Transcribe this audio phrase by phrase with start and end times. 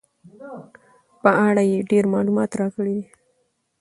[1.21, 3.07] په اړه یې ډېر معلومات راکړي دي.